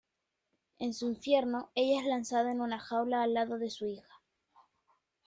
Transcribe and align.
En 0.79 0.95
su 0.95 1.09
infierno, 1.09 1.69
ella 1.75 1.99
es 2.01 2.07
lanzada 2.07 2.51
en 2.51 2.59
una 2.61 2.79
jaula 2.79 3.21
al 3.21 3.35
lado 3.35 3.59
de 3.59 3.69
su 3.69 3.85
hija. 3.85 4.19